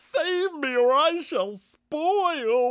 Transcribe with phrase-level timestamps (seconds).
[0.15, 2.59] Save me, or I shall spoil!"